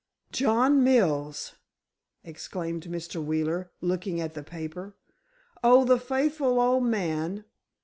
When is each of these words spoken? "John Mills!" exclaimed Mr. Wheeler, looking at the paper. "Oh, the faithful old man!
"John 0.31 0.83
Mills!" 0.83 1.53
exclaimed 2.23 2.85
Mr. 2.85 3.23
Wheeler, 3.23 3.69
looking 3.81 4.19
at 4.19 4.33
the 4.33 4.41
paper. 4.41 4.95
"Oh, 5.63 5.85
the 5.85 5.99
faithful 5.99 6.59
old 6.59 6.85
man! 6.85 7.45